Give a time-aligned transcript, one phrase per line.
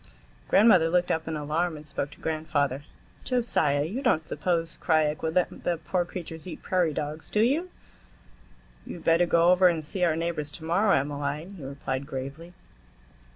[0.47, 2.83] Grandmother looked up in alarm and spoke to grandfather.
[3.23, 7.69] "Josiah, you don't suppose Krajiek would let them poor creatures eat prairie dogs, do you?"
[8.83, 12.55] "You had better go over and see our neighbors to morrow, Emmaline," he replied gravely.